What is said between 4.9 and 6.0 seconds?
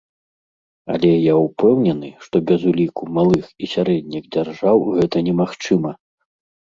гэта немагчыма.